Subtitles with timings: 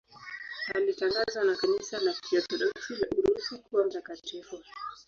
[0.75, 4.63] Alitangazwa na Kanisa la Kiorthodoksi la Urusi kuwa mtakatifu.